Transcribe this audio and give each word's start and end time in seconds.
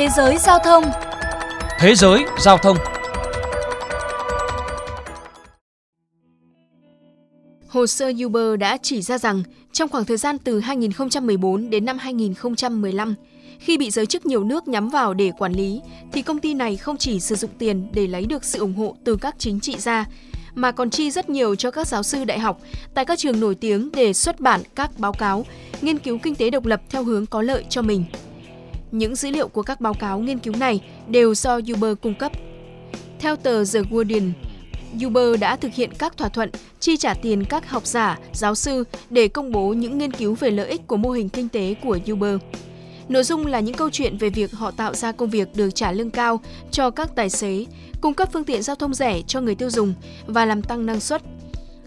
Thế 0.00 0.08
giới 0.08 0.38
giao 0.38 0.58
thông 0.58 0.84
Thế 1.78 1.94
giới 1.94 2.24
giao 2.38 2.58
thông 2.58 2.76
Hồ 7.68 7.86
sơ 7.86 8.12
Uber 8.24 8.58
đã 8.58 8.78
chỉ 8.82 9.02
ra 9.02 9.18
rằng 9.18 9.42
trong 9.72 9.88
khoảng 9.88 10.04
thời 10.04 10.16
gian 10.16 10.38
từ 10.38 10.60
2014 10.60 11.70
đến 11.70 11.84
năm 11.84 11.98
2015, 11.98 13.14
khi 13.58 13.78
bị 13.78 13.90
giới 13.90 14.06
chức 14.06 14.26
nhiều 14.26 14.44
nước 14.44 14.68
nhắm 14.68 14.88
vào 14.88 15.14
để 15.14 15.32
quản 15.38 15.52
lý, 15.52 15.80
thì 16.12 16.22
công 16.22 16.38
ty 16.38 16.54
này 16.54 16.76
không 16.76 16.96
chỉ 16.96 17.20
sử 17.20 17.34
dụng 17.34 17.50
tiền 17.58 17.88
để 17.92 18.06
lấy 18.06 18.26
được 18.26 18.44
sự 18.44 18.58
ủng 18.58 18.74
hộ 18.74 18.96
từ 19.04 19.16
các 19.16 19.34
chính 19.38 19.60
trị 19.60 19.74
gia, 19.78 20.04
mà 20.54 20.72
còn 20.72 20.90
chi 20.90 21.10
rất 21.10 21.30
nhiều 21.30 21.54
cho 21.54 21.70
các 21.70 21.86
giáo 21.86 22.02
sư 22.02 22.24
đại 22.24 22.38
học 22.38 22.60
tại 22.94 23.04
các 23.04 23.18
trường 23.18 23.40
nổi 23.40 23.54
tiếng 23.54 23.90
để 23.92 24.12
xuất 24.12 24.40
bản 24.40 24.60
các 24.74 24.98
báo 24.98 25.12
cáo, 25.12 25.46
nghiên 25.82 25.98
cứu 25.98 26.18
kinh 26.22 26.34
tế 26.34 26.50
độc 26.50 26.66
lập 26.66 26.80
theo 26.90 27.04
hướng 27.04 27.26
có 27.26 27.42
lợi 27.42 27.64
cho 27.68 27.82
mình. 27.82 28.04
Những 28.92 29.14
dữ 29.14 29.30
liệu 29.30 29.48
của 29.48 29.62
các 29.62 29.80
báo 29.80 29.94
cáo 29.94 30.18
nghiên 30.18 30.38
cứu 30.38 30.54
này 30.56 30.80
đều 31.08 31.34
do 31.34 31.60
Uber 31.72 31.94
cung 32.02 32.14
cấp. 32.14 32.32
Theo 33.18 33.36
tờ 33.36 33.64
The 33.64 33.80
Guardian, 33.90 34.32
Uber 35.06 35.40
đã 35.40 35.56
thực 35.56 35.74
hiện 35.74 35.90
các 35.98 36.16
thỏa 36.16 36.28
thuận 36.28 36.50
chi 36.80 36.96
trả 36.96 37.14
tiền 37.14 37.44
các 37.44 37.70
học 37.70 37.86
giả, 37.86 38.18
giáo 38.32 38.54
sư 38.54 38.84
để 39.10 39.28
công 39.28 39.52
bố 39.52 39.72
những 39.72 39.98
nghiên 39.98 40.12
cứu 40.12 40.34
về 40.34 40.50
lợi 40.50 40.68
ích 40.68 40.86
của 40.86 40.96
mô 40.96 41.10
hình 41.10 41.28
kinh 41.28 41.48
tế 41.48 41.74
của 41.82 41.98
Uber. 42.12 42.36
Nội 43.08 43.24
dung 43.24 43.46
là 43.46 43.60
những 43.60 43.74
câu 43.74 43.90
chuyện 43.90 44.18
về 44.18 44.30
việc 44.30 44.52
họ 44.52 44.70
tạo 44.70 44.94
ra 44.94 45.12
công 45.12 45.30
việc 45.30 45.48
được 45.56 45.70
trả 45.74 45.92
lương 45.92 46.10
cao 46.10 46.40
cho 46.70 46.90
các 46.90 47.14
tài 47.14 47.30
xế, 47.30 47.66
cung 48.00 48.14
cấp 48.14 48.28
phương 48.32 48.44
tiện 48.44 48.62
giao 48.62 48.76
thông 48.76 48.94
rẻ 48.94 49.22
cho 49.26 49.40
người 49.40 49.54
tiêu 49.54 49.70
dùng 49.70 49.94
và 50.26 50.44
làm 50.44 50.62
tăng 50.62 50.86
năng 50.86 51.00
suất. 51.00 51.22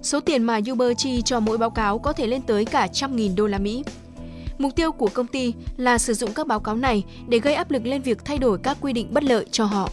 Số 0.01 0.19
tiền 0.19 0.43
mà 0.43 0.59
Uber 0.71 0.97
chi 0.97 1.21
cho 1.21 1.39
mỗi 1.39 1.57
báo 1.57 1.69
cáo 1.69 1.99
có 1.99 2.13
thể 2.13 2.27
lên 2.27 2.41
tới 2.41 2.65
cả 2.65 2.87
trăm 2.87 3.15
nghìn 3.15 3.35
đô 3.35 3.47
la 3.47 3.57
Mỹ. 3.57 3.83
Mục 4.63 4.75
tiêu 4.75 4.91
của 4.91 5.09
công 5.13 5.27
ty 5.27 5.53
là 5.77 5.97
sử 5.97 6.13
dụng 6.13 6.33
các 6.33 6.47
báo 6.47 6.59
cáo 6.59 6.75
này 6.75 7.03
để 7.27 7.39
gây 7.39 7.53
áp 7.53 7.71
lực 7.71 7.85
lên 7.85 8.01
việc 8.01 8.25
thay 8.25 8.37
đổi 8.37 8.57
các 8.63 8.77
quy 8.81 8.93
định 8.93 9.07
bất 9.13 9.23
lợi 9.23 9.45
cho 9.51 9.65
họ. 9.65 9.89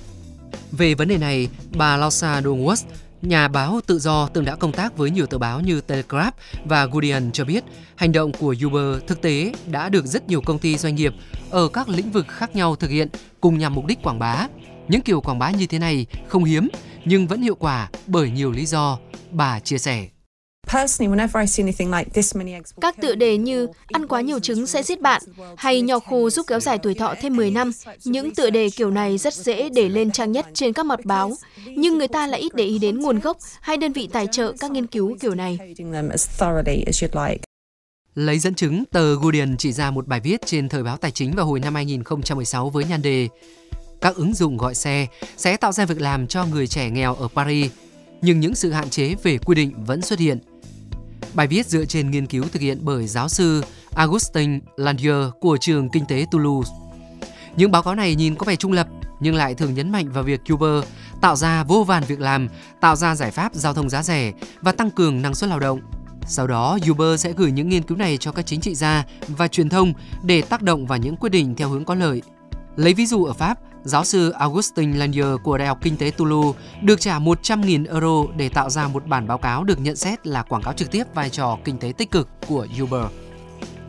Về 0.72 0.94
vấn 0.94 1.08
đề 1.08 1.18
này, 1.18 1.48
bà 1.76 1.96
Lausa 1.96 2.40
Dongwas, 2.40 2.84
nhà 3.22 3.48
báo 3.48 3.80
tự 3.86 3.98
do 3.98 4.28
từng 4.32 4.44
đã 4.44 4.56
công 4.56 4.72
tác 4.72 4.96
với 4.96 5.10
nhiều 5.10 5.26
tờ 5.26 5.38
báo 5.38 5.60
như 5.60 5.80
Telegraph 5.80 6.36
và 6.64 6.86
Guardian 6.86 7.32
cho 7.32 7.44
biết, 7.44 7.64
hành 7.96 8.12
động 8.12 8.32
của 8.32 8.54
Uber 8.66 9.02
thực 9.06 9.22
tế 9.22 9.52
đã 9.66 9.88
được 9.88 10.06
rất 10.06 10.28
nhiều 10.28 10.40
công 10.40 10.58
ty 10.58 10.76
doanh 10.76 10.94
nghiệp 10.94 11.14
ở 11.50 11.68
các 11.68 11.88
lĩnh 11.88 12.10
vực 12.10 12.28
khác 12.28 12.56
nhau 12.56 12.76
thực 12.76 12.90
hiện 12.90 13.08
cùng 13.40 13.58
nhằm 13.58 13.74
mục 13.74 13.86
đích 13.86 14.02
quảng 14.02 14.18
bá. 14.18 14.48
Những 14.88 15.00
kiểu 15.00 15.20
quảng 15.20 15.38
bá 15.38 15.50
như 15.50 15.66
thế 15.66 15.78
này 15.78 16.06
không 16.28 16.44
hiếm 16.44 16.68
nhưng 17.04 17.26
vẫn 17.26 17.42
hiệu 17.42 17.54
quả 17.54 17.88
bởi 18.06 18.30
nhiều 18.30 18.50
lý 18.50 18.66
do, 18.66 18.98
bà 19.30 19.60
chia 19.60 19.78
sẻ. 19.78 20.08
Các 22.80 22.96
tựa 23.00 23.14
đề 23.14 23.36
như 23.36 23.66
ăn 23.86 24.06
quá 24.06 24.20
nhiều 24.20 24.38
trứng 24.38 24.66
sẽ 24.66 24.82
giết 24.82 25.00
bạn 25.00 25.22
hay 25.56 25.80
nho 25.80 25.98
khô 25.98 26.30
giúp 26.30 26.46
kéo 26.46 26.60
dài 26.60 26.78
tuổi 26.78 26.94
thọ 26.94 27.14
thêm 27.20 27.36
10 27.36 27.50
năm. 27.50 27.70
Những 28.04 28.34
tựa 28.34 28.50
đề 28.50 28.70
kiểu 28.70 28.90
này 28.90 29.18
rất 29.18 29.34
dễ 29.34 29.68
để 29.68 29.88
lên 29.88 30.10
trang 30.10 30.32
nhất 30.32 30.46
trên 30.54 30.72
các 30.72 30.86
mặt 30.86 31.00
báo, 31.04 31.32
nhưng 31.66 31.98
người 31.98 32.08
ta 32.08 32.26
lại 32.26 32.40
ít 32.40 32.54
để 32.54 32.64
ý 32.64 32.78
đến 32.78 33.00
nguồn 33.00 33.20
gốc 33.20 33.36
hay 33.60 33.76
đơn 33.76 33.92
vị 33.92 34.08
tài 34.12 34.26
trợ 34.26 34.52
các 34.60 34.70
nghiên 34.70 34.86
cứu 34.86 35.16
kiểu 35.20 35.34
này. 35.34 35.58
Lấy 38.14 38.38
dẫn 38.38 38.54
chứng, 38.54 38.84
tờ 38.84 39.14
Guardian 39.14 39.56
chỉ 39.56 39.72
ra 39.72 39.90
một 39.90 40.06
bài 40.06 40.20
viết 40.20 40.40
trên 40.46 40.68
thời 40.68 40.82
báo 40.82 40.96
tài 40.96 41.10
chính 41.10 41.32
vào 41.32 41.46
hồi 41.46 41.60
năm 41.60 41.74
2016 41.74 42.70
với 42.70 42.84
nhan 42.84 43.02
đề 43.02 43.28
Các 44.00 44.16
ứng 44.16 44.34
dụng 44.34 44.56
gọi 44.56 44.74
xe 44.74 45.06
sẽ 45.36 45.56
tạo 45.56 45.72
ra 45.72 45.84
việc 45.84 46.00
làm 46.00 46.26
cho 46.26 46.44
người 46.44 46.66
trẻ 46.66 46.90
nghèo 46.90 47.14
ở 47.14 47.28
Paris, 47.34 47.70
nhưng 48.22 48.40
những 48.40 48.54
sự 48.54 48.70
hạn 48.70 48.90
chế 48.90 49.14
về 49.22 49.38
quy 49.38 49.54
định 49.54 49.72
vẫn 49.86 50.02
xuất 50.02 50.18
hiện. 50.18 50.38
Bài 51.34 51.46
viết 51.46 51.66
dựa 51.66 51.84
trên 51.84 52.10
nghiên 52.10 52.26
cứu 52.26 52.44
thực 52.52 52.62
hiện 52.62 52.78
bởi 52.82 53.06
giáo 53.06 53.28
sư 53.28 53.62
Augustin 53.94 54.60
Landier 54.76 55.26
của 55.40 55.56
trường 55.60 55.88
kinh 55.88 56.06
tế 56.06 56.26
Toulouse. 56.30 56.70
Những 57.56 57.70
báo 57.70 57.82
cáo 57.82 57.94
này 57.94 58.14
nhìn 58.14 58.34
có 58.34 58.44
vẻ 58.44 58.56
trung 58.56 58.72
lập 58.72 58.86
nhưng 59.20 59.34
lại 59.34 59.54
thường 59.54 59.74
nhấn 59.74 59.90
mạnh 59.90 60.12
vào 60.12 60.24
việc 60.24 60.40
Uber 60.52 60.84
tạo 61.20 61.36
ra 61.36 61.64
vô 61.64 61.84
vàn 61.84 62.04
việc 62.04 62.20
làm, 62.20 62.48
tạo 62.80 62.96
ra 62.96 63.14
giải 63.14 63.30
pháp 63.30 63.54
giao 63.54 63.74
thông 63.74 63.90
giá 63.90 64.02
rẻ 64.02 64.32
và 64.60 64.72
tăng 64.72 64.90
cường 64.90 65.22
năng 65.22 65.34
suất 65.34 65.50
lao 65.50 65.60
động. 65.60 65.80
Sau 66.26 66.46
đó, 66.46 66.78
Uber 66.90 67.20
sẽ 67.20 67.32
gửi 67.32 67.52
những 67.52 67.68
nghiên 67.68 67.82
cứu 67.82 67.98
này 67.98 68.16
cho 68.16 68.32
các 68.32 68.46
chính 68.46 68.60
trị 68.60 68.74
gia 68.74 69.04
và 69.28 69.48
truyền 69.48 69.68
thông 69.68 69.92
để 70.22 70.42
tác 70.42 70.62
động 70.62 70.86
vào 70.86 70.98
những 70.98 71.16
quyết 71.16 71.30
định 71.30 71.54
theo 71.54 71.68
hướng 71.68 71.84
có 71.84 71.94
lợi. 71.94 72.22
Lấy 72.76 72.94
ví 72.94 73.06
dụ 73.06 73.24
ở 73.24 73.32
Pháp, 73.32 73.58
giáo 73.84 74.04
sư 74.04 74.30
Augustin 74.30 74.92
Landier 74.92 75.26
của 75.42 75.58
Đại 75.58 75.68
học 75.68 75.78
Kinh 75.82 75.96
tế 75.96 76.10
Toulouse 76.10 76.58
được 76.82 77.00
trả 77.00 77.18
100.000 77.18 77.86
euro 77.92 78.32
để 78.36 78.48
tạo 78.48 78.70
ra 78.70 78.88
một 78.88 79.06
bản 79.06 79.28
báo 79.28 79.38
cáo 79.38 79.64
được 79.64 79.80
nhận 79.80 79.96
xét 79.96 80.26
là 80.26 80.42
quảng 80.42 80.62
cáo 80.62 80.72
trực 80.72 80.90
tiếp 80.90 81.04
vai 81.14 81.30
trò 81.30 81.58
kinh 81.64 81.78
tế 81.78 81.92
tích 81.98 82.10
cực 82.10 82.28
của 82.48 82.66
Uber. 82.82 83.04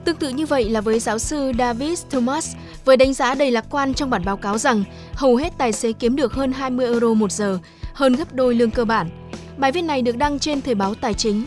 Tương 0.06 0.16
tự 0.16 0.30
như 0.30 0.46
vậy 0.46 0.70
là 0.70 0.82
với 0.82 1.00
giáo 1.00 1.20
sư 1.20 1.52
David 1.60 2.04
Thomas, 2.10 2.56
với 2.86 2.98
đánh 2.98 3.14
giá 3.14 3.36
đầy 3.36 3.52
lạc 3.52 3.66
quan 3.70 3.94
trong 3.94 4.10
bản 4.10 4.26
báo 4.26 4.38
cáo 4.38 4.58
rằng 4.58 4.84
hầu 5.14 5.36
hết 5.36 5.54
tài 5.58 5.72
xế 5.72 5.94
kiếm 5.94 6.16
được 6.16 6.34
hơn 6.34 6.52
20 6.52 6.86
euro 6.86 7.14
một 7.14 7.32
giờ, 7.32 7.60
hơn 7.94 8.14
gấp 8.14 8.34
đôi 8.34 8.56
lương 8.56 8.72
cơ 8.72 8.86
bản. 8.86 9.10
Bài 9.58 9.72
viết 9.72 9.82
này 9.82 10.02
được 10.02 10.18
đăng 10.18 10.40
trên 10.40 10.62
Thời 10.62 10.76
báo 10.76 10.96
Tài 10.96 11.14
chính. 11.14 11.44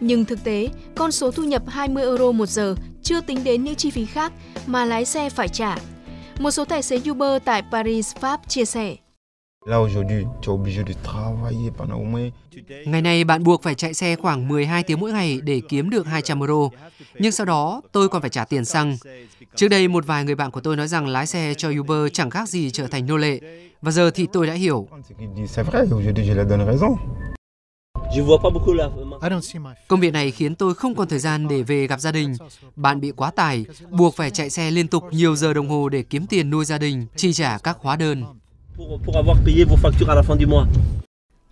Nhưng 0.00 0.24
thực 0.24 0.44
tế, 0.44 0.68
con 0.96 1.12
số 1.12 1.30
thu 1.30 1.42
nhập 1.42 1.62
20 1.68 2.02
euro 2.02 2.32
một 2.32 2.48
giờ 2.48 2.74
chưa 3.02 3.20
tính 3.20 3.44
đến 3.44 3.64
những 3.64 3.74
chi 3.74 3.90
phí 3.90 4.06
khác 4.06 4.32
mà 4.66 4.84
lái 4.84 5.04
xe 5.04 5.30
phải 5.30 5.48
trả. 5.48 5.76
Một 6.38 6.50
số 6.50 6.64
tài 6.64 6.82
xế 6.82 7.00
Uber 7.10 7.42
tại 7.44 7.62
Paris, 7.72 8.16
Pháp 8.16 8.40
chia 8.48 8.64
sẻ. 8.64 8.96
Ngày 12.86 13.02
nay 13.02 13.24
bạn 13.24 13.44
buộc 13.44 13.62
phải 13.62 13.74
chạy 13.74 13.94
xe 13.94 14.16
khoảng 14.16 14.48
12 14.48 14.82
tiếng 14.82 15.00
mỗi 15.00 15.12
ngày 15.12 15.40
để 15.44 15.60
kiếm 15.68 15.90
được 15.90 16.06
200 16.06 16.40
euro. 16.40 16.68
Nhưng 17.18 17.32
sau 17.32 17.46
đó 17.46 17.82
tôi 17.92 18.08
còn 18.08 18.20
phải 18.20 18.30
trả 18.30 18.44
tiền 18.44 18.64
xăng. 18.64 18.96
Trước 19.54 19.68
đây 19.68 19.88
một 19.88 20.06
vài 20.06 20.24
người 20.24 20.34
bạn 20.34 20.50
của 20.50 20.60
tôi 20.60 20.76
nói 20.76 20.88
rằng 20.88 21.06
lái 21.06 21.26
xe 21.26 21.54
cho 21.54 21.70
Uber 21.80 22.12
chẳng 22.12 22.30
khác 22.30 22.48
gì 22.48 22.70
trở 22.70 22.86
thành 22.86 23.06
nô 23.06 23.16
lệ. 23.16 23.40
Và 23.82 23.90
giờ 23.90 24.10
thì 24.10 24.26
tôi 24.32 24.46
đã 24.46 24.52
hiểu. 24.52 24.88
Công 29.88 30.00
việc 30.00 30.12
này 30.12 30.30
khiến 30.30 30.54
tôi 30.54 30.74
không 30.74 30.94
còn 30.94 31.08
thời 31.08 31.18
gian 31.18 31.48
để 31.48 31.62
về 31.62 31.86
gặp 31.86 32.00
gia 32.00 32.12
đình. 32.12 32.34
Bạn 32.76 33.00
bị 33.00 33.12
quá 33.16 33.30
tải, 33.30 33.64
buộc 33.90 34.16
phải 34.16 34.30
chạy 34.30 34.50
xe 34.50 34.70
liên 34.70 34.88
tục 34.88 35.04
nhiều 35.10 35.36
giờ 35.36 35.54
đồng 35.54 35.68
hồ 35.68 35.88
để 35.88 36.02
kiếm 36.02 36.26
tiền 36.26 36.50
nuôi 36.50 36.64
gia 36.64 36.78
đình, 36.78 37.06
chi 37.16 37.32
trả 37.32 37.58
các 37.58 37.76
hóa 37.80 37.96
đơn. 37.96 38.24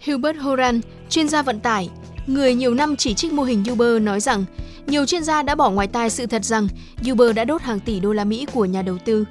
Hubert 0.06 0.38
Horan, 0.38 0.80
chuyên 1.10 1.28
gia 1.28 1.42
vận 1.42 1.60
tải, 1.60 1.90
người 2.26 2.54
nhiều 2.54 2.74
năm 2.74 2.96
chỉ 2.96 3.14
trích 3.14 3.32
mô 3.32 3.42
hình 3.42 3.64
Uber 3.72 4.02
nói 4.02 4.20
rằng 4.20 4.44
nhiều 4.86 5.06
chuyên 5.06 5.24
gia 5.24 5.42
đã 5.42 5.54
bỏ 5.54 5.70
ngoài 5.70 5.86
tai 5.86 6.10
sự 6.10 6.26
thật 6.26 6.44
rằng 6.44 6.68
Uber 7.10 7.36
đã 7.36 7.44
đốt 7.44 7.62
hàng 7.62 7.80
tỷ 7.80 8.00
đô 8.00 8.12
la 8.12 8.24
Mỹ 8.24 8.46
của 8.52 8.64
nhà 8.64 8.82
đầu 8.82 8.98
tư. 9.04 9.24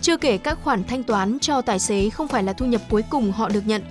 Chưa 0.00 0.16
kể 0.16 0.38
các 0.38 0.58
khoản 0.62 0.84
thanh 0.84 1.02
toán 1.02 1.38
cho 1.38 1.60
tài 1.60 1.78
xế 1.78 2.10
không 2.10 2.28
phải 2.28 2.42
là 2.42 2.52
thu 2.52 2.66
nhập 2.66 2.82
cuối 2.90 3.02
cùng 3.10 3.32
họ 3.32 3.48
được 3.48 3.66
nhận. 3.66 3.82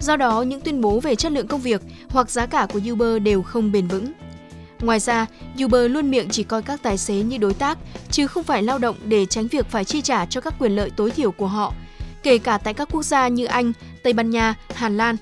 Do 0.00 0.16
đó, 0.16 0.42
những 0.42 0.60
tuyên 0.60 0.80
bố 0.80 1.00
về 1.00 1.14
chất 1.14 1.32
lượng 1.32 1.46
công 1.46 1.60
việc 1.60 1.82
hoặc 2.08 2.30
giá 2.30 2.46
cả 2.46 2.66
của 2.72 2.80
Uber 2.92 3.22
đều 3.22 3.42
không 3.42 3.72
bền 3.72 3.88
vững. 3.88 4.12
Ngoài 4.80 5.00
ra, 5.00 5.26
Uber 5.64 5.90
luôn 5.90 6.10
miệng 6.10 6.28
chỉ 6.30 6.42
coi 6.42 6.62
các 6.62 6.82
tài 6.82 6.98
xế 6.98 7.14
như 7.14 7.38
đối 7.38 7.54
tác, 7.54 7.78
chứ 8.10 8.26
không 8.26 8.44
phải 8.44 8.62
lao 8.62 8.78
động 8.78 8.96
để 9.04 9.26
tránh 9.26 9.46
việc 9.46 9.66
phải 9.70 9.84
chi 9.84 10.02
trả 10.02 10.26
cho 10.26 10.40
các 10.40 10.54
quyền 10.58 10.76
lợi 10.76 10.90
tối 10.90 11.10
thiểu 11.10 11.32
của 11.32 11.46
họ, 11.46 11.74
kể 12.22 12.38
cả 12.38 12.58
tại 12.58 12.74
các 12.74 12.88
quốc 12.92 13.02
gia 13.02 13.28
như 13.28 13.44
Anh, 13.44 13.72
Tây 14.02 14.12
Ban 14.12 14.30
Nha, 14.30 14.54
Hà 14.74 14.88
Lan. 14.88 15.16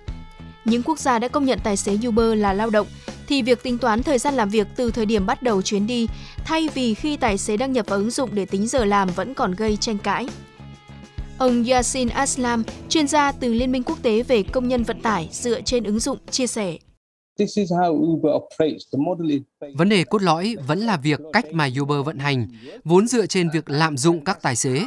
Những 0.65 0.83
quốc 0.83 0.99
gia 0.99 1.19
đã 1.19 1.29
công 1.29 1.45
nhận 1.45 1.59
tài 1.65 1.77
xế 1.77 1.99
Uber 2.09 2.39
là 2.39 2.53
lao 2.53 2.71
động, 2.71 2.87
thì 3.27 3.43
việc 3.43 3.63
tính 3.63 3.79
toán 3.79 4.03
thời 4.03 4.19
gian 4.19 4.35
làm 4.35 4.49
việc 4.49 4.67
từ 4.77 4.91
thời 4.91 5.07
điểm 5.07 5.27
bắt 5.27 5.43
đầu 5.43 5.63
chuyến 5.63 5.87
đi, 5.87 6.09
thay 6.45 6.69
vì 6.75 6.95
khi 6.95 7.17
tài 7.17 7.39
xế 7.39 7.57
đăng 7.57 7.73
nhập 7.73 7.87
vào 7.89 7.99
ứng 7.99 8.11
dụng 8.11 8.31
để 8.33 8.47
tính 8.47 8.67
giờ 8.67 8.85
làm 8.85 9.09
vẫn 9.09 9.35
còn 9.35 9.53
gây 9.53 9.77
tranh 9.77 9.99
cãi. 9.99 10.29
Ông 11.43 11.65
Yasin 11.65 12.09
Aslam, 12.09 12.63
chuyên 12.89 13.09
gia 13.09 13.33
từ 13.33 13.55
Liên 13.55 13.73
minh 13.73 13.83
quốc 13.83 14.03
tế 14.03 14.23
về 14.23 14.43
công 14.43 14.69
nhân 14.69 14.83
vận 14.83 15.01
tải 15.01 15.29
dựa 15.33 15.61
trên 15.61 15.85
ứng 15.85 15.99
dụng, 15.99 16.19
chia 16.31 16.47
sẻ. 16.47 16.77
Vấn 19.75 19.89
đề 19.89 20.05
cốt 20.05 20.23
lõi 20.23 20.57
vẫn 20.67 20.79
là 20.79 20.97
việc 20.97 21.21
cách 21.33 21.45
mà 21.53 21.69
Uber 21.81 22.07
vận 22.07 22.19
hành, 22.19 22.49
vốn 22.85 23.07
dựa 23.07 23.27
trên 23.27 23.51
việc 23.51 23.71
lạm 23.71 23.97
dụng 23.97 24.25
các 24.25 24.43
tài 24.43 24.57
xế. 24.57 24.83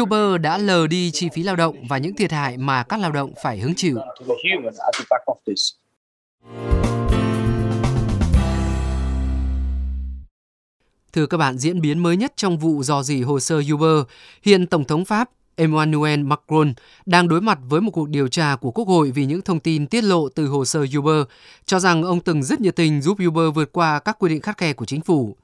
Uber 0.00 0.40
đã 0.40 0.58
lờ 0.58 0.86
đi 0.86 1.10
chi 1.10 1.28
phí 1.34 1.42
lao 1.42 1.56
động 1.56 1.76
và 1.88 1.98
những 1.98 2.16
thiệt 2.16 2.32
hại 2.32 2.56
mà 2.56 2.82
các 2.82 3.00
lao 3.00 3.12
động 3.12 3.32
phải 3.42 3.58
hứng 3.58 3.74
chịu. 3.76 3.98
Thưa 11.12 11.26
các 11.26 11.36
bạn, 11.36 11.58
diễn 11.58 11.80
biến 11.80 11.98
mới 11.98 12.16
nhất 12.16 12.32
trong 12.36 12.58
vụ 12.58 12.82
dò 12.82 13.02
dỉ 13.02 13.22
hồ 13.22 13.40
sơ 13.40 13.62
Uber, 13.74 14.06
hiện 14.42 14.66
Tổng 14.66 14.84
thống 14.84 15.04
Pháp 15.04 15.30
Emmanuel 15.56 16.20
Macron 16.20 16.74
đang 17.06 17.28
đối 17.28 17.40
mặt 17.40 17.58
với 17.68 17.80
một 17.80 17.90
cuộc 17.90 18.08
điều 18.08 18.28
tra 18.28 18.56
của 18.56 18.70
Quốc 18.70 18.88
hội 18.88 19.10
vì 19.10 19.26
những 19.26 19.42
thông 19.42 19.60
tin 19.60 19.86
tiết 19.86 20.04
lộ 20.04 20.28
từ 20.28 20.46
hồ 20.46 20.64
sơ 20.64 20.84
Uber, 20.98 21.22
cho 21.66 21.78
rằng 21.78 22.02
ông 22.02 22.20
từng 22.20 22.42
rất 22.42 22.60
nhiệt 22.60 22.76
tình 22.76 23.02
giúp 23.02 23.18
Uber 23.26 23.54
vượt 23.54 23.72
qua 23.72 23.98
các 23.98 24.16
quy 24.18 24.28
định 24.28 24.40
khắt 24.40 24.58
khe 24.58 24.72
của 24.72 24.84
chính 24.84 25.00
phủ. 25.00 25.36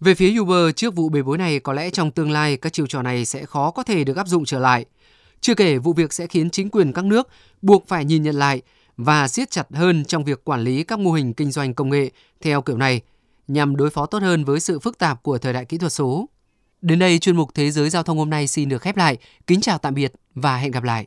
Về 0.00 0.14
phía 0.14 0.40
Uber, 0.40 0.74
trước 0.76 0.94
vụ 0.94 1.08
bê 1.08 1.22
bối 1.22 1.38
này 1.38 1.60
có 1.60 1.72
lẽ 1.72 1.90
trong 1.90 2.10
tương 2.10 2.30
lai 2.30 2.56
các 2.56 2.72
chiêu 2.72 2.86
trò 2.86 3.02
này 3.02 3.24
sẽ 3.24 3.46
khó 3.46 3.70
có 3.70 3.82
thể 3.82 4.04
được 4.04 4.16
áp 4.16 4.28
dụng 4.28 4.44
trở 4.44 4.58
lại. 4.58 4.84
Chưa 5.40 5.54
kể 5.54 5.78
vụ 5.78 5.92
việc 5.92 6.12
sẽ 6.12 6.26
khiến 6.26 6.50
chính 6.50 6.70
quyền 6.70 6.92
các 6.92 7.04
nước 7.04 7.28
buộc 7.62 7.88
phải 7.88 8.04
nhìn 8.04 8.22
nhận 8.22 8.34
lại 8.34 8.62
và 8.96 9.28
siết 9.28 9.50
chặt 9.50 9.66
hơn 9.72 10.04
trong 10.04 10.24
việc 10.24 10.44
quản 10.44 10.60
lý 10.60 10.84
các 10.84 10.98
mô 10.98 11.12
hình 11.12 11.32
kinh 11.32 11.50
doanh 11.50 11.74
công 11.74 11.90
nghệ 11.90 12.10
theo 12.40 12.62
kiểu 12.62 12.76
này 12.76 13.00
nhằm 13.48 13.76
đối 13.76 13.90
phó 13.90 14.06
tốt 14.06 14.22
hơn 14.22 14.44
với 14.44 14.60
sự 14.60 14.78
phức 14.78 14.98
tạp 14.98 15.22
của 15.22 15.38
thời 15.38 15.52
đại 15.52 15.64
kỹ 15.64 15.78
thuật 15.78 15.92
số. 15.92 16.28
Đến 16.86 16.98
đây 16.98 17.18
chuyên 17.18 17.36
mục 17.36 17.54
Thế 17.54 17.70
giới 17.70 17.90
giao 17.90 18.02
thông 18.02 18.18
hôm 18.18 18.30
nay 18.30 18.46
xin 18.46 18.68
được 18.68 18.82
khép 18.82 18.96
lại. 18.96 19.16
Kính 19.46 19.60
chào 19.60 19.78
tạm 19.78 19.94
biệt 19.94 20.12
và 20.34 20.56
hẹn 20.56 20.70
gặp 20.70 20.82
lại. 20.84 21.06